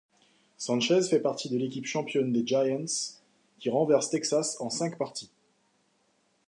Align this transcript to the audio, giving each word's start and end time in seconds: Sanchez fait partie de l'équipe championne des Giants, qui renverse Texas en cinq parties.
Sanchez 0.57 1.03
fait 1.03 1.19
partie 1.19 1.47
de 1.47 1.57
l'équipe 1.59 1.85
championne 1.85 2.33
des 2.33 2.41
Giants, 2.43 3.11
qui 3.59 3.69
renverse 3.69 4.09
Texas 4.09 4.59
en 4.59 4.71
cinq 4.71 4.97
parties. 4.97 5.29